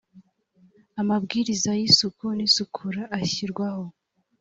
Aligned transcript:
amabwiriza 1.01 1.69
y 1.79 1.81
isuku 1.87 2.25
n 2.37 2.39
isukura 2.47 3.01
ashyirwaho 3.19 3.83